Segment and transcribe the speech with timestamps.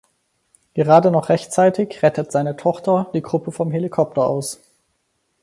[0.73, 4.59] Gerade noch rechtzeitig rettet seine Tochter die Gruppe vom Helikopter aus.